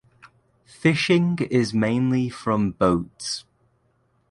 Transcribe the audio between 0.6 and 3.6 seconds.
Fishing is mainly from boats.